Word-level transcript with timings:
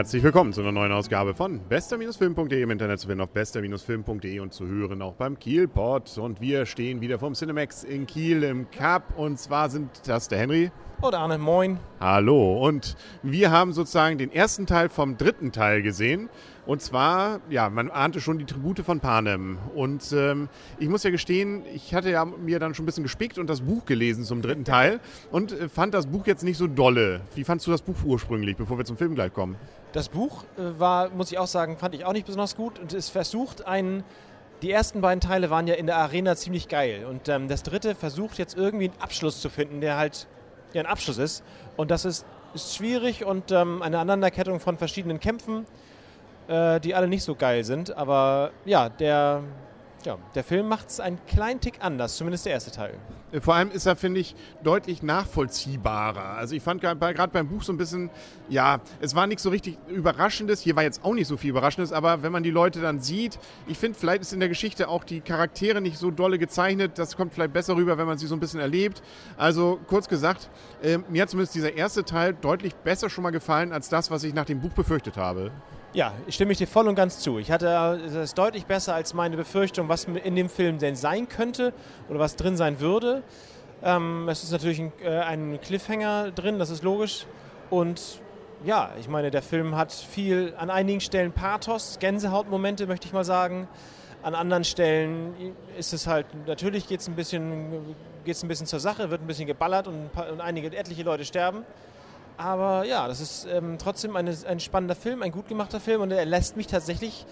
Herzlich 0.00 0.22
willkommen 0.22 0.54
zu 0.54 0.62
einer 0.62 0.72
neuen 0.72 0.92
Ausgabe 0.92 1.34
von 1.34 1.60
bester-film.de 1.68 2.62
im 2.62 2.70
Internet 2.70 3.00
zu 3.00 3.08
finden 3.08 3.20
auf 3.20 3.32
bester-film.de 3.32 4.40
und 4.40 4.50
zu 4.50 4.66
hören 4.66 5.02
auch 5.02 5.12
beim 5.12 5.38
Kielpot. 5.38 6.16
Und 6.16 6.40
wir 6.40 6.64
stehen 6.64 7.02
wieder 7.02 7.18
vom 7.18 7.34
Cinemax 7.34 7.84
in 7.84 8.06
Kiel 8.06 8.42
im 8.44 8.70
Cup 8.70 9.18
und 9.18 9.38
zwar 9.38 9.68
sind 9.68 9.90
das 10.06 10.28
der 10.28 10.38
Henry. 10.38 10.70
Und 11.02 11.14
Arne, 11.14 11.36
moin. 11.36 11.78
Hallo. 12.00 12.66
Und 12.66 12.96
wir 13.22 13.50
haben 13.50 13.74
sozusagen 13.74 14.16
den 14.16 14.32
ersten 14.32 14.66
Teil 14.66 14.88
vom 14.88 15.18
dritten 15.18 15.52
Teil 15.52 15.82
gesehen. 15.82 16.30
Und 16.70 16.80
zwar, 16.80 17.40
ja, 17.50 17.68
man 17.68 17.90
ahnte 17.90 18.20
schon 18.20 18.38
die 18.38 18.44
Tribute 18.44 18.78
von 18.84 19.00
Panem. 19.00 19.58
Und 19.74 20.12
ähm, 20.12 20.48
ich 20.78 20.88
muss 20.88 21.02
ja 21.02 21.10
gestehen, 21.10 21.64
ich 21.74 21.96
hatte 21.96 22.12
ja 22.12 22.24
mir 22.24 22.60
dann 22.60 22.74
schon 22.74 22.84
ein 22.84 22.86
bisschen 22.86 23.02
gespickt 23.02 23.38
und 23.38 23.50
das 23.50 23.62
Buch 23.62 23.86
gelesen 23.86 24.22
zum 24.22 24.40
dritten 24.40 24.64
Teil 24.64 25.00
und 25.32 25.50
äh, 25.50 25.68
fand 25.68 25.94
das 25.94 26.06
Buch 26.06 26.28
jetzt 26.28 26.44
nicht 26.44 26.58
so 26.58 26.68
dolle. 26.68 27.22
Wie 27.34 27.42
fandst 27.42 27.66
du 27.66 27.72
das 27.72 27.82
Buch 27.82 27.96
ursprünglich, 28.04 28.56
bevor 28.56 28.78
wir 28.78 28.84
zum 28.84 28.96
Film 28.96 29.16
gleich 29.16 29.32
kommen? 29.32 29.56
Das 29.90 30.10
Buch 30.10 30.44
äh, 30.58 30.78
war, 30.78 31.10
muss 31.10 31.32
ich 31.32 31.38
auch 31.38 31.48
sagen, 31.48 31.76
fand 31.76 31.96
ich 31.96 32.04
auch 32.04 32.12
nicht 32.12 32.26
besonders 32.26 32.54
gut 32.54 32.78
und 32.78 32.92
es 32.92 33.10
versucht 33.10 33.66
einen. 33.66 34.04
Die 34.62 34.70
ersten 34.70 35.00
beiden 35.00 35.20
Teile 35.20 35.50
waren 35.50 35.66
ja 35.66 35.74
in 35.74 35.86
der 35.86 35.96
Arena 35.96 36.36
ziemlich 36.36 36.68
geil 36.68 37.04
und 37.04 37.28
ähm, 37.28 37.48
das 37.48 37.64
dritte 37.64 37.96
versucht 37.96 38.38
jetzt 38.38 38.56
irgendwie 38.56 38.90
einen 38.90 39.00
Abschluss 39.00 39.40
zu 39.40 39.48
finden, 39.48 39.80
der 39.80 39.96
halt 39.96 40.28
ja, 40.72 40.82
ein 40.82 40.86
Abschluss 40.86 41.18
ist. 41.18 41.42
Und 41.76 41.90
das 41.90 42.04
ist, 42.04 42.24
ist 42.54 42.76
schwierig 42.76 43.24
und 43.24 43.50
ähm, 43.50 43.82
eine 43.82 43.98
Aneinanderkettung 43.98 44.60
von 44.60 44.78
verschiedenen 44.78 45.18
Kämpfen 45.18 45.66
äh, 46.50 46.80
die 46.80 46.94
alle 46.94 47.08
nicht 47.08 47.22
so 47.22 47.34
geil 47.34 47.64
sind. 47.64 47.96
Aber 47.96 48.50
ja, 48.64 48.88
der, 48.88 49.42
ja, 50.04 50.18
der 50.34 50.44
Film 50.44 50.68
macht 50.68 50.88
es 50.88 51.00
einen 51.00 51.18
kleinen 51.26 51.60
Tick 51.60 51.78
anders, 51.80 52.16
zumindest 52.16 52.44
der 52.44 52.52
erste 52.52 52.72
Teil. 52.72 52.94
Vor 53.40 53.54
allem 53.54 53.70
ist 53.70 53.86
er, 53.86 53.94
finde 53.94 54.18
ich, 54.18 54.34
deutlich 54.64 55.04
nachvollziehbarer. 55.04 56.36
Also 56.36 56.56
ich 56.56 56.62
fand 56.64 56.80
gerade 56.80 57.28
beim 57.32 57.46
Buch 57.46 57.62
so 57.62 57.72
ein 57.72 57.76
bisschen, 57.76 58.10
ja, 58.48 58.80
es 59.00 59.14
war 59.14 59.28
nicht 59.28 59.38
so 59.38 59.50
richtig 59.50 59.78
Überraschendes. 59.86 60.60
Hier 60.60 60.74
war 60.74 60.82
jetzt 60.82 61.04
auch 61.04 61.14
nicht 61.14 61.28
so 61.28 61.36
viel 61.36 61.50
Überraschendes, 61.50 61.92
aber 61.92 62.24
wenn 62.24 62.32
man 62.32 62.42
die 62.42 62.50
Leute 62.50 62.80
dann 62.80 62.98
sieht, 62.98 63.38
ich 63.68 63.78
finde, 63.78 63.96
vielleicht 63.96 64.22
ist 64.22 64.32
in 64.32 64.40
der 64.40 64.48
Geschichte 64.48 64.88
auch 64.88 65.04
die 65.04 65.20
Charaktere 65.20 65.80
nicht 65.80 65.96
so 65.96 66.10
dolle 66.10 66.40
gezeichnet. 66.40 66.98
Das 66.98 67.16
kommt 67.16 67.32
vielleicht 67.32 67.52
besser 67.52 67.76
rüber, 67.76 67.98
wenn 67.98 68.06
man 68.08 68.18
sie 68.18 68.26
so 68.26 68.34
ein 68.34 68.40
bisschen 68.40 68.58
erlebt. 68.58 69.00
Also 69.36 69.78
kurz 69.86 70.08
gesagt, 70.08 70.50
äh, 70.82 70.98
mir 71.08 71.22
hat 71.22 71.30
zumindest 71.30 71.54
dieser 71.54 71.74
erste 71.74 72.04
Teil 72.04 72.34
deutlich 72.34 72.74
besser 72.74 73.08
schon 73.10 73.22
mal 73.22 73.30
gefallen 73.30 73.72
als 73.72 73.88
das, 73.88 74.10
was 74.10 74.24
ich 74.24 74.34
nach 74.34 74.46
dem 74.46 74.60
Buch 74.60 74.72
befürchtet 74.72 75.16
habe. 75.16 75.52
Ja, 75.92 76.12
stimme 76.28 76.52
ich 76.52 76.58
dir 76.58 76.68
voll 76.68 76.86
und 76.86 76.94
ganz 76.94 77.18
zu. 77.18 77.40
Ich 77.40 77.50
hatte 77.50 77.66
es 77.66 78.34
deutlich 78.34 78.66
besser 78.66 78.94
als 78.94 79.12
meine 79.12 79.36
Befürchtung, 79.36 79.88
was 79.88 80.04
in 80.04 80.36
dem 80.36 80.48
Film 80.48 80.78
denn 80.78 80.94
sein 80.94 81.28
könnte 81.28 81.72
oder 82.08 82.20
was 82.20 82.36
drin 82.36 82.56
sein 82.56 82.78
würde. 82.78 83.24
Ähm, 83.82 84.28
es 84.28 84.44
ist 84.44 84.52
natürlich 84.52 84.78
ein, 84.78 84.92
äh, 85.02 85.18
ein 85.18 85.60
Cliffhanger 85.60 86.30
drin, 86.30 86.60
das 86.60 86.70
ist 86.70 86.84
logisch. 86.84 87.26
Und 87.70 88.22
ja, 88.64 88.90
ich 89.00 89.08
meine, 89.08 89.32
der 89.32 89.42
Film 89.42 89.74
hat 89.74 89.90
viel, 89.90 90.54
an 90.56 90.70
einigen 90.70 91.00
Stellen 91.00 91.32
Pathos, 91.32 91.98
Gänsehautmomente, 91.98 92.86
möchte 92.86 93.08
ich 93.08 93.12
mal 93.12 93.24
sagen. 93.24 93.66
An 94.22 94.36
anderen 94.36 94.62
Stellen 94.62 95.34
ist 95.76 95.92
es 95.92 96.06
halt, 96.06 96.26
natürlich 96.46 96.86
geht 96.86 97.00
es 97.00 97.08
ein, 97.08 97.16
bisschen, 97.16 97.94
ein 98.24 98.48
bisschen 98.48 98.66
zur 98.66 98.78
Sache, 98.78 99.10
wird 99.10 99.22
ein 99.22 99.26
bisschen 99.26 99.48
geballert 99.48 99.88
und, 99.88 100.10
und 100.30 100.40
einige, 100.40 100.68
etliche 100.76 101.02
Leute 101.02 101.24
sterben. 101.24 101.64
Aber 102.40 102.86
ja, 102.86 103.06
das 103.06 103.20
ist 103.20 103.46
ähm, 103.50 103.76
trotzdem 103.78 104.16
eine, 104.16 104.34
ein 104.46 104.60
spannender 104.60 104.94
Film, 104.94 105.22
ein 105.22 105.30
gut 105.30 105.48
gemachter 105.48 105.78
Film 105.78 106.00
und 106.00 106.10
er 106.10 106.24
lässt 106.24 106.56
mich 106.56 106.68
tatsächlich 106.68 107.26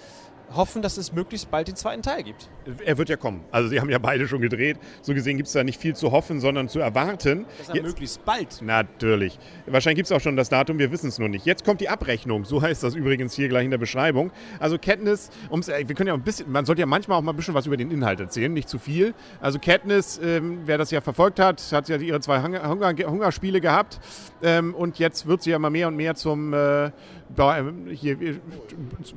hoffen, 0.55 0.83
dass 0.83 0.97
es 0.97 1.13
möglichst 1.13 1.51
bald 1.51 1.69
den 1.69 1.77
zweiten 1.77 2.03
Teil 2.03 2.23
gibt. 2.23 2.49
Er 2.85 2.99
wird 2.99 3.09
ja 3.09 3.17
kommen. 3.17 3.45
Also 3.51 3.69
sie 3.69 3.81
haben 3.81 3.91
ja 3.91 3.99
beide 3.99 4.27
schon 4.29 4.41
gedreht. 4.41 4.79
So 5.03 5.15
gesehen 5.15 5.37
gibt 5.37 5.47
es 5.47 5.53
da 5.53 5.65
nicht 5.65 5.81
viel 5.81 5.95
zu 5.95 6.13
hoffen, 6.13 6.41
sondern 6.41 6.69
zu 6.69 6.81
erwarten. 6.81 7.47
Das 7.59 7.75
Jetzt, 7.75 7.83
möglichst 7.85 8.25
bald. 8.25 8.63
Natürlich. 8.63 9.39
Wahrscheinlich 9.67 9.97
gibt 9.97 10.07
es 10.07 10.13
auch 10.13 10.21
schon 10.21 10.37
das 10.37 10.49
Datum, 10.49 10.79
wir 10.79 10.91
wissen 10.93 11.09
es 11.09 11.19
nur 11.19 11.29
nicht. 11.29 11.47
Jetzt 11.47 11.65
kommt 11.65 11.81
die 11.81 11.89
Abrechnung. 11.89 12.45
So 12.45 12.63
heißt 12.63 12.83
das 12.83 12.95
übrigens 12.95 13.35
hier 13.35 13.49
gleich 13.49 13.65
in 13.65 13.71
der 13.71 13.79
Beschreibung. 13.79 14.31
Also 14.59 14.79
Katniss, 14.79 15.31
ums, 15.51 15.69
wir 15.69 15.95
können 15.95 16.09
ja 16.09 16.15
ein 16.15 16.23
bisschen, 16.23 16.51
man 16.51 16.65
sollte 16.65 16.81
ja 16.81 16.87
manchmal 16.87 17.19
auch 17.19 17.23
mal 17.23 17.33
ein 17.33 17.37
bisschen 17.37 17.55
was 17.55 17.67
über 17.67 17.77
den 17.77 17.91
Inhalt 17.91 18.21
erzählen, 18.21 18.53
nicht 18.53 18.69
zu 18.69 18.79
viel. 18.79 19.15
Also 19.41 19.59
Katniss, 19.59 20.21
ähm, 20.23 20.61
wer 20.65 20.79
das 20.79 20.91
ja 20.91 21.01
verfolgt 21.01 21.41
hat, 21.41 21.63
hat 21.73 21.89
ja 21.89 21.97
ihre 21.97 22.21
zwei 22.21 22.43
Hunger, 22.43 22.69
Hunger, 22.69 22.95
Hungerspiele 22.95 23.61
gehabt. 23.61 24.01
Ähm, 24.43 24.75
und 24.75 24.99
jetzt 24.99 25.27
wird 25.27 25.43
sie 25.43 25.51
ja 25.51 25.57
immer 25.57 25.71
mehr 25.71 25.89
und 25.89 25.97
mehr 25.97 26.15
zum 26.15 26.53
äh, 26.53 26.91
hier 27.93 28.17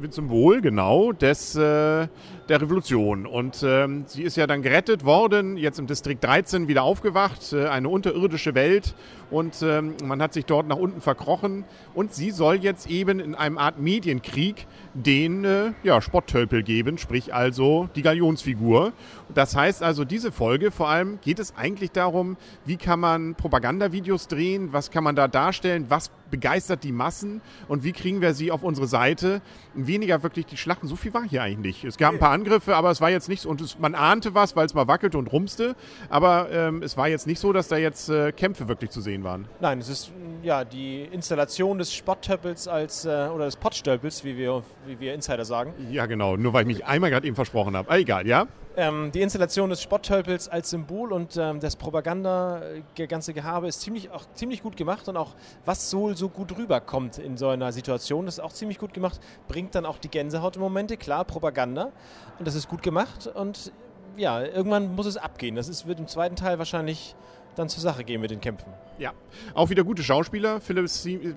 zum 0.09 0.29
Wohl, 0.29 0.61
genau, 0.61 1.13
des, 1.21 1.55
äh, 1.55 2.07
der 2.49 2.61
Revolution. 2.61 3.25
Und 3.25 3.63
ähm, 3.63 4.03
sie 4.07 4.23
ist 4.23 4.35
ja 4.35 4.47
dann 4.47 4.61
gerettet 4.61 5.05
worden, 5.05 5.57
jetzt 5.57 5.79
im 5.79 5.87
Distrikt 5.87 6.23
13 6.23 6.67
wieder 6.67 6.83
aufgewacht, 6.83 7.53
äh, 7.53 7.67
eine 7.67 7.89
unterirdische 7.89 8.55
Welt. 8.55 8.95
Und 9.29 9.61
ähm, 9.61 9.95
man 10.03 10.21
hat 10.21 10.33
sich 10.33 10.45
dort 10.45 10.67
nach 10.67 10.75
unten 10.75 10.99
verkrochen. 10.99 11.63
Und 11.93 12.13
sie 12.13 12.31
soll 12.31 12.55
jetzt 12.55 12.89
eben 12.89 13.19
in 13.19 13.35
einem 13.35 13.57
Art 13.57 13.79
Medienkrieg 13.79 14.67
den 14.93 15.45
äh, 15.45 15.71
ja, 15.83 16.01
Spotttölpel 16.01 16.63
geben, 16.63 16.97
sprich 16.97 17.33
also 17.33 17.87
die 17.95 18.01
Galionsfigur. 18.01 18.91
Das 19.33 19.55
heißt 19.55 19.83
also, 19.83 20.03
diese 20.03 20.31
Folge 20.31 20.71
vor 20.71 20.89
allem 20.89 21.19
geht 21.21 21.39
es 21.39 21.55
eigentlich 21.55 21.91
darum, 21.91 22.35
wie 22.65 22.77
kann 22.77 22.99
man 22.99 23.35
Propagandavideos 23.35 24.27
drehen, 24.27 24.73
was 24.73 24.91
kann 24.91 25.03
man 25.03 25.15
da 25.15 25.27
darstellen, 25.27 25.85
was 25.87 26.11
begeistert 26.31 26.83
die 26.83 26.91
Massen 26.91 27.41
und 27.67 27.83
wie 27.83 27.91
kriegen 27.91 28.21
wir 28.21 28.33
sie 28.33 28.51
auf 28.51 28.63
unsere 28.63 28.87
Seite. 28.87 29.41
Weniger 29.73 30.23
wirklich 30.23 30.45
die 30.45 30.57
Schlachten, 30.57 30.87
so 30.87 30.95
viel 30.95 31.13
war 31.13 31.23
hier 31.23 31.43
eigentlich 31.43 31.71
nicht. 31.71 31.85
Es 31.85 31.97
gab 31.97 32.13
ein 32.13 32.19
paar 32.19 32.31
Angriffe, 32.31 32.75
aber 32.75 32.91
es 32.91 33.01
war 33.01 33.09
jetzt 33.09 33.29
nicht 33.29 33.41
so, 33.41 33.49
und 33.49 33.61
es, 33.61 33.79
man 33.79 33.95
ahnte 33.95 34.33
was, 34.33 34.55
weil 34.55 34.65
es 34.65 34.73
mal 34.73 34.87
wackelte 34.87 35.17
und 35.17 35.27
rumste, 35.31 35.75
aber 36.09 36.49
ähm, 36.51 36.83
es 36.83 36.97
war 36.97 37.07
jetzt 37.07 37.27
nicht 37.27 37.39
so, 37.39 37.53
dass 37.53 37.67
da 37.67 37.77
jetzt 37.77 38.09
äh, 38.09 38.31
Kämpfe 38.31 38.67
wirklich 38.67 38.91
zu 38.91 39.01
sehen 39.01 39.23
waren. 39.23 39.47
Nein, 39.59 39.79
es 39.79 39.89
ist 39.89 40.11
ja 40.43 40.63
die 40.63 41.03
Installation 41.03 41.77
des 41.77 41.93
Spottöppels 41.93 42.67
als, 42.67 43.05
äh, 43.05 43.29
oder 43.33 43.45
des 43.45 43.55
Pottstöppels, 43.55 44.23
wie 44.23 44.37
wir, 44.37 44.63
wie 44.85 44.99
wir 44.99 45.13
Insider 45.13 45.45
sagen. 45.45 45.73
Ja, 45.89 46.05
genau, 46.05 46.37
nur 46.37 46.53
weil 46.53 46.61
ich 46.61 46.67
mich 46.67 46.85
einmal 46.85 47.09
gerade 47.09 47.27
eben 47.27 47.35
versprochen 47.35 47.75
habe. 47.75 47.89
Ah, 47.89 47.97
egal, 47.97 48.27
ja? 48.27 48.47
Ähm, 48.77 49.11
die 49.11 49.21
Installation 49.21 49.69
des 49.69 49.81
Spotttölpels 49.81 50.47
als 50.47 50.69
Symbol 50.69 51.11
und 51.11 51.35
ähm, 51.35 51.59
das 51.59 51.75
Propaganda, 51.75 52.61
der 52.97 53.07
ganze 53.07 53.33
Gehabe 53.33 53.67
ist 53.67 53.81
ziemlich, 53.81 54.11
auch 54.11 54.23
ziemlich 54.33 54.63
gut 54.63 54.77
gemacht 54.77 55.09
und 55.09 55.17
auch 55.17 55.35
was 55.65 55.89
so, 55.89 56.13
so 56.13 56.29
gut 56.29 56.57
rüberkommt 56.57 57.17
in 57.17 57.35
so 57.35 57.49
einer 57.49 57.73
Situation, 57.73 58.25
das 58.25 58.35
ist 58.35 58.39
auch 58.39 58.53
ziemlich 58.53 58.79
gut 58.79 58.93
gemacht, 58.93 59.19
bringt 59.49 59.75
dann 59.75 59.85
auch 59.85 59.97
die 59.97 60.07
Gänsehautmomente, 60.07 60.95
klar, 60.95 61.25
Propaganda 61.25 61.91
und 62.39 62.47
das 62.47 62.55
ist 62.55 62.69
gut 62.69 62.81
gemacht 62.81 63.27
und 63.27 63.73
ja, 64.17 64.41
irgendwann 64.41 64.95
muss 64.95 65.05
es 65.05 65.17
abgehen. 65.17 65.55
Das 65.55 65.67
ist, 65.67 65.87
wird 65.87 65.99
im 65.99 66.07
zweiten 66.07 66.35
Teil 66.35 66.57
wahrscheinlich 66.57 67.15
dann 67.55 67.69
zur 67.69 67.81
Sache 67.81 68.03
gehen 68.03 68.21
mit 68.21 68.31
den 68.31 68.41
Kämpfen. 68.41 68.71
Ja, 69.01 69.13
auch 69.55 69.71
wieder 69.71 69.83
gute 69.83 70.03
Schauspieler. 70.03 70.61
Philipp, 70.61 70.85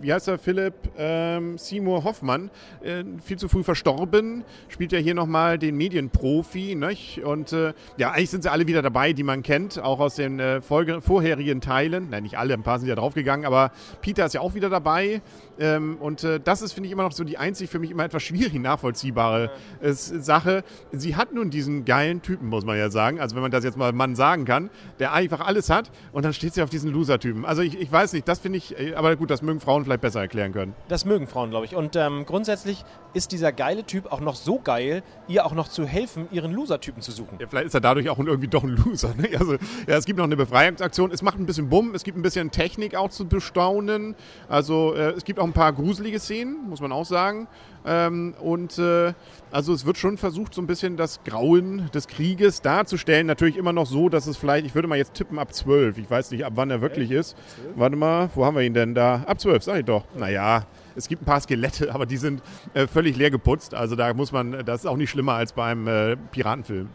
wie 0.03 0.13
heißt 0.13 0.29
er? 0.29 0.37
Philipp 0.37 0.75
ähm, 0.99 1.57
Seymour 1.57 2.05
Hoffmann, 2.05 2.51
äh, 2.83 3.05
viel 3.25 3.39
zu 3.39 3.49
früh 3.49 3.63
verstorben, 3.63 4.45
spielt 4.69 4.93
ja 4.93 4.99
hier 4.99 5.15
nochmal 5.15 5.59
den 5.59 5.75
Medienprofi. 5.75 6.75
Nicht? 6.75 7.25
Und 7.25 7.55
äh, 7.55 7.73
ja, 7.97 8.11
eigentlich 8.11 8.29
sind 8.29 8.43
sie 8.43 8.53
alle 8.53 8.67
wieder 8.67 8.83
dabei, 8.83 9.15
die 9.15 9.23
man 9.23 9.43
kennt, 9.43 9.83
auch 9.83 9.99
aus 9.99 10.17
den 10.17 10.41
äh, 10.41 10.61
Folge, 10.61 11.01
vorherigen 11.01 11.63
Teilen. 11.63 12.11
Nein, 12.11 12.25
nicht 12.25 12.37
alle, 12.37 12.53
ein 12.53 12.63
paar 12.63 12.81
sind 12.81 12.89
ja 12.89 12.97
draufgegangen, 12.97 13.47
aber 13.47 13.73
Peter 14.03 14.27
ist 14.27 14.35
ja 14.35 14.43
auch 14.43 14.55
wieder 14.55 14.69
dabei. 14.69 15.23
Ähm, 15.59 15.97
und 16.01 16.23
äh, 16.23 16.41
das 16.41 16.61
ist, 16.61 16.75
finde 16.75 16.89
ich, 16.89 16.93
immer 16.93 17.05
noch 17.05 17.13
so 17.13 17.25
die 17.25 17.39
einzig 17.39 17.71
für 17.71 17.79
mich 17.79 17.91
immer 17.91 18.05
etwas 18.05 18.25
schwierig 18.25 18.61
nachvollziehbare 18.61 19.51
ja. 19.83 19.93
Sache. 19.95 20.65
Sie 20.93 21.17
hat 21.17 21.33
nun 21.33 21.49
diesen 21.49 21.87
geilen 21.87 22.21
Typen, 22.21 22.49
muss 22.49 22.67
man 22.67 22.77
ja 22.77 22.91
sagen. 22.91 23.21
Also 23.21 23.35
wenn 23.37 23.43
man 23.43 23.53
das 23.53 23.65
jetzt 23.65 23.79
mal 23.79 23.95
Mann 23.95 24.17
sagen 24.17 24.45
kann, 24.45 24.69
der 24.99 25.15
einfach 25.15 25.41
alles 25.41 25.71
hat 25.71 25.91
und 26.13 26.27
dann 26.27 26.35
steht 26.35 26.53
sie 26.53 26.61
auf 26.61 26.69
diesen 26.69 26.93
Loser-Typen. 26.93 27.47
Also 27.54 27.54
ich, 27.63 27.79
ich 27.79 27.91
weiß 27.91 28.13
nicht, 28.13 28.27
das 28.29 28.39
finde 28.39 28.59
ich, 28.59 28.79
äh, 28.79 28.95
aber 28.95 29.17
gut, 29.17 29.31
das 29.31 29.43
mögen 29.43 29.61
Frauen 29.61 29.85
vielleicht 29.85 30.01
besser 30.01 30.21
erklären 30.21 30.53
können. 30.53 30.75
Das 30.89 31.05
mögen 31.05 31.27
Frauen, 31.27 31.51
glaube 31.51 31.67
ich. 31.67 31.75
Und 31.75 31.97
ähm, 31.97 32.25
grundsätzlich 32.27 32.85
ist 33.13 33.33
dieser 33.33 33.53
geile 33.53 33.85
Typ 33.85 34.11
auch 34.13 34.21
noch 34.21 34.35
so 34.35 34.59
geil, 34.59 35.03
ihr 35.29 35.47
auch 35.47 35.53
noch 35.53 35.69
zu 35.69 35.87
helfen, 35.87 36.27
ihren 36.33 36.53
Loser-Typen 36.53 37.03
zu 37.03 37.13
suchen. 37.13 37.39
Ja, 37.41 37.47
vielleicht 37.49 37.67
ist 37.67 37.75
er 37.75 37.81
dadurch 37.81 38.09
auch 38.09 38.19
irgendwie 38.19 38.49
doch 38.49 38.65
ein 38.65 38.71
Loser. 38.71 39.15
Ne? 39.17 39.29
Also, 39.39 39.55
ja, 39.87 39.97
es 39.97 40.05
gibt 40.05 40.19
noch 40.19 40.25
eine 40.25 40.37
Befreiungsaktion. 40.37 41.11
Es 41.11 41.23
macht 41.23 41.39
ein 41.39 41.47
bisschen 41.47 41.69
Bumm, 41.69 41.95
es 41.95 42.05
gibt 42.05 42.19
ein 42.19 42.23
bisschen 42.23 42.51
Technik 42.51 42.95
auch 42.95 43.11
zu 43.11 43.27
bestaunen. 43.27 44.15
Also 44.49 44.95
äh, 44.95 45.11
es 45.11 45.25
gibt 45.25 45.39
auch 45.39 45.45
ein 45.45 45.53
paar 45.53 45.73
gruselige 45.73 46.19
Szenen, 46.19 46.69
muss 46.69 46.81
man 46.81 46.93
auch 46.93 47.07
sagen. 47.07 47.47
Ähm, 47.87 48.35
und 48.41 48.79
äh, 48.79 49.13
also 49.51 49.75
es 49.75 49.85
wird 49.85 49.99
schon 49.99 50.17
versucht, 50.17 50.55
so 50.55 50.63
ein 50.63 50.67
bisschen 50.67 50.97
das 50.97 51.23
Grauen 51.25 51.91
des 51.93 52.09
Krieges 52.09 52.63
darzustellen. 52.63 53.27
Natürlich 53.27 53.57
immer 53.57 53.73
noch 53.73 53.87
so, 53.87 54.09
dass 54.09 54.27
es 54.27 54.37
vielleicht, 54.37 54.67
ich 54.67 54.75
würde 54.75 54.89
mal 54.89 54.97
jetzt 54.97 55.15
tippen, 55.15 55.39
ab 55.39 55.53
12. 55.53 55.99
Ich 55.99 56.11
weiß 56.11 56.31
nicht, 56.31 56.45
ab 56.45 56.55
wann 56.57 56.71
er 56.71 56.81
wirklich 56.81 57.11
ist. 57.11 57.34
12? 57.57 57.77
Warte 57.77 57.97
mal, 57.97 58.31
wo 58.35 58.45
haben 58.45 58.57
wir 58.57 58.63
ihn 58.63 58.75
denn 58.75 58.95
da? 58.95 59.23
Ab 59.27 59.41
12, 59.41 59.63
sag 59.63 59.79
ich 59.79 59.85
doch. 59.85 60.05
Naja, 60.17 60.67
es 60.97 61.09
gibt 61.09 61.23
ein 61.23 61.25
paar 61.25 61.41
Skelette, 61.41 61.93
aber 61.95 62.07
die 62.07 62.17
sind 62.17 62.43
äh, 62.75 62.87
völlig 62.87 63.17
leer 63.17 63.31
geputzt. 63.31 63.75
Also 63.75 63.97
da 63.97 64.13
muss 64.15 64.33
man, 64.33 64.65
das 64.65 64.81
ist 64.81 64.87
auch 64.87 64.97
nicht 64.97 65.11
schlimmer 65.11 65.35
als 65.35 65.53
beim 65.53 65.87
äh, 65.87 66.17
Piratenfilm. 66.17 66.89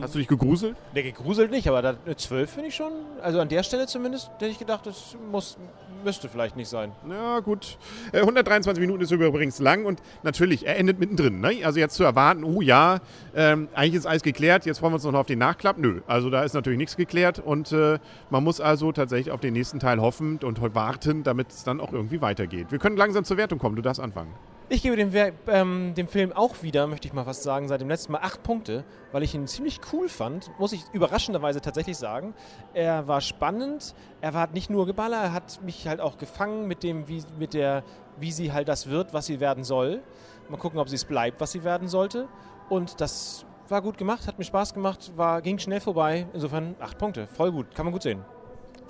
Hast 0.00 0.14
du 0.14 0.18
dich 0.18 0.28
gegruselt? 0.28 0.76
Der 0.94 1.02
gegruselt 1.02 1.50
nicht, 1.50 1.68
aber 1.68 1.82
da, 1.82 1.94
eine 2.04 2.16
12 2.16 2.50
finde 2.50 2.68
ich 2.68 2.74
schon. 2.74 2.92
Also 3.22 3.38
an 3.40 3.48
der 3.48 3.62
Stelle 3.62 3.86
zumindest 3.86 4.30
hätte 4.38 4.46
ich 4.46 4.58
gedacht, 4.58 4.86
das 4.86 5.16
muss, 5.30 5.58
müsste 6.04 6.28
vielleicht 6.28 6.56
nicht 6.56 6.68
sein. 6.68 6.92
Ja, 7.08 7.40
gut. 7.40 7.78
Äh, 8.12 8.20
123 8.20 8.80
Minuten 8.80 9.02
ist 9.02 9.10
übrigens 9.10 9.58
lang 9.58 9.84
und 9.84 10.00
natürlich, 10.22 10.66
er 10.66 10.76
endet 10.76 10.98
mittendrin. 10.98 11.40
Ne? 11.40 11.64
Also 11.64 11.80
jetzt 11.80 11.94
zu 11.94 12.04
erwarten, 12.04 12.44
oh 12.44 12.60
ja, 12.60 13.00
ähm, 13.34 13.68
eigentlich 13.74 13.94
ist 13.94 14.06
alles 14.06 14.22
geklärt, 14.22 14.66
jetzt 14.66 14.78
freuen 14.78 14.92
wir 14.92 14.96
uns 14.96 15.04
noch 15.04 15.14
auf 15.14 15.26
den 15.26 15.38
Nachklapp. 15.38 15.78
Nö, 15.78 16.00
also 16.06 16.30
da 16.30 16.44
ist 16.44 16.54
natürlich 16.54 16.78
nichts 16.78 16.96
geklärt 16.96 17.38
und 17.38 17.72
äh, 17.72 17.98
man 18.30 18.44
muss 18.44 18.60
also 18.60 18.92
tatsächlich 18.92 19.32
auf 19.32 19.40
den 19.40 19.54
nächsten 19.54 19.80
Teil 19.80 20.00
hoffen 20.00 20.38
und 20.42 20.60
warten, 20.74 21.22
damit 21.22 21.50
es 21.50 21.64
dann 21.64 21.80
auch 21.80 21.92
irgendwie 21.92 22.20
weitergeht. 22.20 22.70
Wir 22.70 22.78
können 22.78 22.96
langsam 22.96 23.24
zur 23.24 23.36
Wertung 23.36 23.58
kommen, 23.58 23.76
du 23.76 23.82
darfst 23.82 24.00
anfangen. 24.00 24.32
Ich 24.70 24.80
gebe 24.80 24.96
dem, 24.96 25.12
ähm, 25.46 25.92
dem 25.94 26.08
Film 26.08 26.32
auch 26.32 26.62
wieder, 26.62 26.86
möchte 26.86 27.06
ich 27.06 27.12
mal 27.12 27.24
fast 27.24 27.42
sagen, 27.42 27.68
seit 27.68 27.82
dem 27.82 27.88
letzten 27.90 28.12
Mal 28.12 28.20
acht 28.22 28.42
Punkte, 28.42 28.82
weil 29.12 29.22
ich 29.22 29.34
ihn 29.34 29.46
ziemlich 29.46 29.78
cool 29.92 30.08
fand, 30.08 30.50
muss 30.58 30.72
ich 30.72 30.82
überraschenderweise 30.94 31.60
tatsächlich 31.60 31.98
sagen. 31.98 32.32
Er 32.72 33.06
war 33.06 33.20
spannend, 33.20 33.94
er 34.22 34.32
war 34.32 34.48
nicht 34.48 34.70
nur 34.70 34.86
Geballer, 34.86 35.18
er 35.18 35.32
hat 35.34 35.60
mich 35.62 35.86
halt 35.86 36.00
auch 36.00 36.16
gefangen 36.16 36.66
mit 36.66 36.82
dem, 36.82 37.08
wie, 37.08 37.22
mit 37.38 37.52
der, 37.52 37.84
wie 38.18 38.32
sie 38.32 38.54
halt 38.54 38.68
das 38.68 38.88
wird, 38.88 39.12
was 39.12 39.26
sie 39.26 39.38
werden 39.38 39.64
soll. 39.64 40.02
Mal 40.48 40.56
gucken, 40.56 40.78
ob 40.78 40.88
sie 40.88 40.96
es 40.96 41.04
bleibt, 41.04 41.42
was 41.42 41.52
sie 41.52 41.62
werden 41.62 41.86
sollte. 41.86 42.26
Und 42.70 43.02
das 43.02 43.44
war 43.68 43.82
gut 43.82 43.98
gemacht, 43.98 44.26
hat 44.26 44.38
mir 44.38 44.44
Spaß 44.46 44.72
gemacht, 44.72 45.12
war, 45.14 45.42
ging 45.42 45.58
schnell 45.58 45.80
vorbei. 45.80 46.26
Insofern 46.32 46.74
acht 46.80 46.96
Punkte, 46.96 47.26
voll 47.26 47.52
gut, 47.52 47.74
kann 47.74 47.84
man 47.84 47.92
gut 47.92 48.02
sehen. 48.02 48.24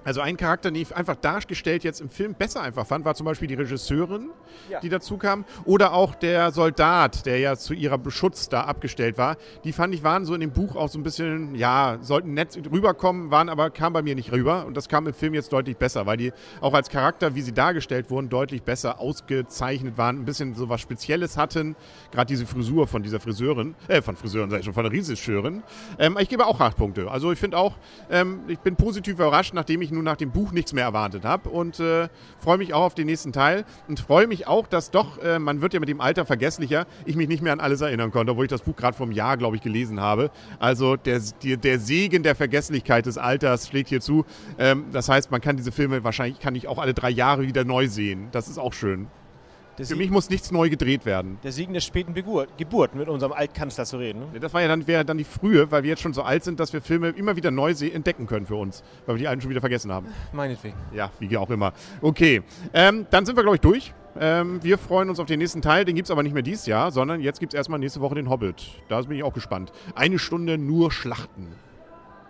Also 0.04 0.20
ein 0.20 0.36
Charakter, 0.36 0.70
den 0.70 0.80
ich 0.82 0.94
einfach 0.94 1.16
dargestellt 1.16 1.82
jetzt 1.84 2.00
im 2.00 2.08
Film 2.10 2.34
besser 2.34 2.60
einfach 2.62 2.86
fand, 2.86 3.04
war 3.04 3.14
zum 3.14 3.24
Beispiel 3.26 3.48
die 3.48 3.54
Regisseurin, 3.54 4.30
Ja. 4.70 4.80
die 4.80 4.88
dazu 4.88 5.16
kam. 5.16 5.44
Oder 5.64 5.92
auch 5.94 6.14
der 6.14 6.52
Soldat, 6.52 7.26
der 7.26 7.38
ja 7.38 7.56
zu 7.56 7.74
ihrer 7.74 7.98
Beschutz 7.98 8.48
da 8.48 8.62
abgestellt 8.62 9.18
war. 9.18 9.36
Die 9.64 9.72
fand 9.72 9.94
ich 9.94 10.02
waren 10.04 10.24
so 10.24 10.34
in 10.34 10.40
dem 10.40 10.50
Buch 10.52 10.76
auch 10.76 10.88
so 10.88 10.98
ein 10.98 11.02
bisschen, 11.02 11.54
ja, 11.54 11.98
sollten 12.02 12.34
nett 12.34 12.56
rüberkommen, 12.70 13.30
waren 13.30 13.48
aber 13.48 13.70
kam 13.70 13.92
bei 13.92 14.02
mir 14.02 14.14
nicht 14.14 14.30
rüber. 14.32 14.66
Und 14.66 14.76
das 14.76 14.88
kam 14.88 15.06
im 15.06 15.14
Film 15.14 15.34
jetzt 15.34 15.52
deutlich 15.52 15.76
besser, 15.76 16.06
weil 16.06 16.16
die 16.16 16.32
auch 16.60 16.74
als 16.74 16.88
Charakter, 16.90 17.34
wie 17.34 17.40
sie 17.42 17.52
dargestellt 17.52 18.10
wurden, 18.10 18.28
deutlich 18.28 18.62
besser 18.62 19.00
ausgezeichnet 19.00 19.96
waren. 19.98 20.20
Ein 20.20 20.24
bisschen 20.24 20.54
so 20.54 20.68
was 20.68 20.80
Spezielles 20.80 21.36
hatten. 21.36 21.76
Gerade 22.12 22.26
diese 22.26 22.46
Frisur 22.46 22.86
von 22.86 23.02
dieser 23.02 23.20
Friseurin, 23.20 23.74
äh, 23.88 24.02
von 24.02 24.16
Friseurin, 24.16 24.50
sag 24.50 24.58
ich 24.60 24.64
schon, 24.64 24.74
von 24.74 24.84
der 24.84 24.92
Regisseurin. 24.92 25.62
Ähm, 25.98 26.16
ich 26.20 26.28
gebe 26.28 26.46
auch 26.46 26.60
acht 26.60 26.76
Punkte. 26.76 27.10
Also 27.10 27.32
ich 27.32 27.38
finde 27.38 27.56
auch, 27.58 27.74
ähm, 28.10 28.40
ich 28.48 28.58
bin 28.58 28.76
positiv 28.76 29.14
überrascht, 29.14 29.54
nachdem 29.54 29.80
ich 29.82 29.90
nun 29.94 30.04
nach 30.04 30.16
dem 30.16 30.30
Buch 30.30 30.52
nichts 30.52 30.72
mehr 30.72 30.84
erwartet 30.84 31.24
habe 31.24 31.48
und 31.48 31.80
äh, 31.80 32.08
freue 32.38 32.58
mich 32.58 32.74
auch 32.74 32.82
auf 32.82 32.94
den 32.94 33.06
nächsten 33.06 33.32
Teil 33.32 33.64
und 33.88 34.00
freue 34.00 34.26
mich 34.26 34.46
auch, 34.46 34.66
dass 34.66 34.90
doch, 34.90 35.18
äh, 35.18 35.38
man 35.38 35.60
wird 35.60 35.74
ja 35.74 35.80
mit 35.80 35.88
dem 35.88 36.00
Alter 36.00 36.26
vergesslicher, 36.26 36.86
ich 37.04 37.16
mich 37.16 37.28
nicht 37.28 37.42
mehr 37.42 37.52
an 37.52 37.60
alles 37.60 37.80
erinnern 37.80 38.10
konnte, 38.10 38.32
obwohl 38.32 38.44
ich 38.44 38.50
das 38.50 38.62
Buch 38.62 38.76
gerade 38.76 38.96
vor 38.96 39.06
einem 39.06 39.14
Jahr, 39.14 39.36
glaube 39.36 39.56
ich, 39.56 39.62
gelesen 39.62 40.00
habe. 40.00 40.30
Also 40.58 40.96
der, 40.96 41.20
der, 41.42 41.56
der 41.56 41.78
Segen 41.78 42.22
der 42.22 42.34
Vergesslichkeit 42.34 43.06
des 43.06 43.18
Alters 43.18 43.68
schlägt 43.68 43.88
hier 43.88 44.00
zu. 44.00 44.24
Ähm, 44.58 44.86
das 44.92 45.08
heißt, 45.08 45.30
man 45.30 45.40
kann 45.40 45.56
diese 45.56 45.72
Filme 45.72 46.04
wahrscheinlich, 46.04 46.40
kann 46.40 46.54
ich 46.54 46.68
auch 46.68 46.78
alle 46.78 46.94
drei 46.94 47.10
Jahre 47.10 47.42
wieder 47.42 47.64
neu 47.64 47.88
sehen. 47.88 48.28
Das 48.32 48.48
ist 48.48 48.58
auch 48.58 48.72
schön. 48.72 49.08
Für 49.76 49.84
Sieg, 49.84 49.96
mich 49.96 50.10
muss 50.10 50.30
nichts 50.30 50.50
neu 50.52 50.70
gedreht 50.70 51.04
werden. 51.04 51.38
der 51.42 51.52
Siegen 51.52 51.72
der 51.74 51.80
späten 51.80 52.14
Geburt, 52.14 52.56
Geburt 52.56 52.94
mit 52.94 53.08
unserem 53.08 53.32
Altkanzler 53.32 53.84
zu 53.84 53.96
reden. 53.96 54.20
Ne? 54.32 54.40
Das 54.40 54.54
war 54.54 54.62
ja 54.62 54.68
dann, 54.68 54.86
wäre 54.86 55.04
dann 55.04 55.18
die 55.18 55.24
frühe, 55.24 55.70
weil 55.70 55.82
wir 55.82 55.90
jetzt 55.90 56.02
schon 56.02 56.12
so 56.12 56.22
alt 56.22 56.44
sind, 56.44 56.60
dass 56.60 56.72
wir 56.72 56.80
Filme 56.80 57.08
immer 57.10 57.36
wieder 57.36 57.50
neu 57.50 57.72
entdecken 57.72 58.26
können 58.26 58.46
für 58.46 58.54
uns, 58.56 58.84
weil 59.06 59.16
wir 59.16 59.20
die 59.20 59.28
alten 59.28 59.40
schon 59.40 59.50
wieder 59.50 59.60
vergessen 59.60 59.92
haben. 59.92 60.06
Meinetwegen. 60.32 60.76
Ja, 60.92 61.10
wie 61.18 61.36
auch 61.36 61.50
immer. 61.50 61.72
Okay, 62.00 62.42
ähm, 62.72 63.06
dann 63.10 63.26
sind 63.26 63.36
wir, 63.36 63.42
glaube 63.42 63.56
ich, 63.56 63.60
durch. 63.60 63.92
Ähm, 64.18 64.62
wir 64.62 64.78
freuen 64.78 65.10
uns 65.10 65.18
auf 65.18 65.26
den 65.26 65.40
nächsten 65.40 65.60
Teil. 65.60 65.84
Den 65.84 65.96
gibt 65.96 66.06
es 66.06 66.10
aber 66.10 66.22
nicht 66.22 66.34
mehr 66.34 66.42
dieses 66.42 66.66
Jahr, 66.66 66.92
sondern 66.92 67.20
jetzt 67.20 67.40
gibt 67.40 67.52
es 67.52 67.56
erstmal 67.56 67.80
nächste 67.80 68.00
Woche 68.00 68.14
den 68.14 68.30
Hobbit. 68.30 68.64
Da 68.88 69.00
bin 69.02 69.16
ich 69.16 69.24
auch 69.24 69.32
gespannt. 69.32 69.72
Eine 69.94 70.18
Stunde 70.18 70.56
nur 70.56 70.92
Schlachten. 70.92 71.48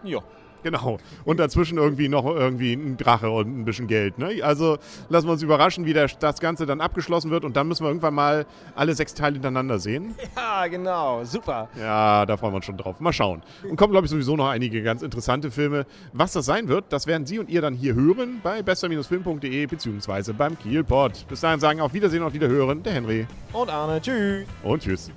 Ja. 0.02 0.20
Genau. 0.64 0.98
Und 1.24 1.38
dazwischen 1.38 1.78
irgendwie 1.78 2.08
noch 2.08 2.24
irgendwie 2.26 2.72
ein 2.72 2.96
Drache 2.96 3.30
und 3.30 3.46
ein 3.60 3.64
bisschen 3.64 3.86
Geld. 3.86 4.18
Ne? 4.18 4.40
Also 4.42 4.78
lassen 5.10 5.28
wir 5.28 5.32
uns 5.32 5.42
überraschen, 5.42 5.84
wie 5.84 5.92
der, 5.92 6.08
das 6.18 6.40
Ganze 6.40 6.66
dann 6.66 6.80
abgeschlossen 6.80 7.30
wird. 7.30 7.44
Und 7.44 7.54
dann 7.56 7.68
müssen 7.68 7.84
wir 7.84 7.88
irgendwann 7.88 8.14
mal 8.14 8.46
alle 8.74 8.94
sechs 8.94 9.14
Teile 9.14 9.34
hintereinander 9.34 9.78
sehen. 9.78 10.14
Ja, 10.36 10.66
genau. 10.66 11.22
Super. 11.24 11.68
Ja, 11.78 12.24
da 12.26 12.36
freuen 12.36 12.52
wir 12.52 12.56
uns 12.56 12.64
schon 12.64 12.76
drauf. 12.76 12.98
Mal 13.00 13.12
schauen. 13.12 13.42
Und 13.68 13.76
kommen, 13.76 13.92
glaube 13.92 14.06
ich, 14.06 14.10
sowieso 14.10 14.36
noch 14.36 14.48
einige 14.48 14.82
ganz 14.82 15.02
interessante 15.02 15.50
Filme. 15.50 15.84
Was 16.12 16.32
das 16.32 16.46
sein 16.46 16.68
wird, 16.68 16.86
das 16.90 17.06
werden 17.06 17.26
Sie 17.26 17.38
und 17.38 17.50
ihr 17.50 17.60
dann 17.60 17.74
hier 17.74 17.94
hören 17.94 18.40
bei 18.42 18.62
bester-film.de 18.62 19.66
beziehungsweise 19.66 20.32
beim 20.34 20.58
Kielpot. 20.58 21.26
Bis 21.28 21.40
dahin 21.40 21.60
sagen 21.60 21.80
auf 21.80 21.92
Wiedersehen 21.92 22.22
und 22.22 22.32
Wiederhören 22.34 22.82
der 22.82 22.94
Henry 22.94 23.26
Und 23.52 23.68
Arne, 23.70 24.00
tschüss. 24.00 24.46
und 24.62 24.82
tschüss. 24.82 25.10